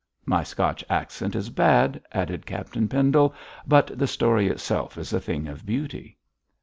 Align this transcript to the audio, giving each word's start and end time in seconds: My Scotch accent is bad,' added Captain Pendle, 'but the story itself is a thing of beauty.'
My 0.25 0.41
Scotch 0.41 0.83
accent 0.89 1.35
is 1.35 1.51
bad,' 1.51 2.01
added 2.11 2.47
Captain 2.47 2.87
Pendle, 2.87 3.35
'but 3.67 3.95
the 3.95 4.07
story 4.07 4.47
itself 4.47 4.97
is 4.97 5.13
a 5.13 5.19
thing 5.19 5.47
of 5.47 5.63
beauty.' 5.63 6.17